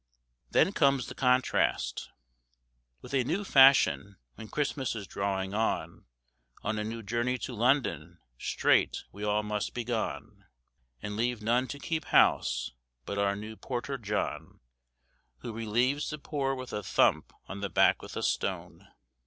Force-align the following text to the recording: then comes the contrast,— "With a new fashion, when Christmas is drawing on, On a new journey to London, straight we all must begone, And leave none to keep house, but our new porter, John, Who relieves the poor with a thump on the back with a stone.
then 0.49 0.71
comes 0.73 1.05
the 1.05 1.13
contrast,— 1.13 2.09
"With 3.03 3.13
a 3.13 3.23
new 3.23 3.43
fashion, 3.43 4.17
when 4.33 4.47
Christmas 4.49 4.95
is 4.95 5.05
drawing 5.05 5.53
on, 5.53 6.05
On 6.63 6.79
a 6.79 6.83
new 6.83 7.03
journey 7.03 7.37
to 7.37 7.53
London, 7.53 8.17
straight 8.39 9.03
we 9.11 9.23
all 9.23 9.43
must 9.43 9.75
begone, 9.75 10.45
And 11.03 11.15
leave 11.15 11.43
none 11.43 11.67
to 11.67 11.77
keep 11.77 12.05
house, 12.05 12.71
but 13.05 13.19
our 13.19 13.35
new 13.35 13.55
porter, 13.55 13.99
John, 13.99 14.59
Who 15.41 15.53
relieves 15.53 16.09
the 16.09 16.17
poor 16.17 16.55
with 16.55 16.73
a 16.73 16.81
thump 16.81 17.31
on 17.45 17.61
the 17.61 17.69
back 17.69 18.01
with 18.01 18.17
a 18.17 18.23
stone. 18.23 18.87